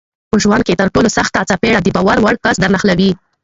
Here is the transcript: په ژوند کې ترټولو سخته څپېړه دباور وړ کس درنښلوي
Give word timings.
په 0.29 0.35
ژوند 0.43 0.63
کې 0.65 0.77
ترټولو 0.81 1.09
سخته 1.17 1.41
څپېړه 1.49 1.79
دباور 1.81 2.17
وړ 2.21 2.35
کس 2.43 2.55
درنښلوي 2.59 3.11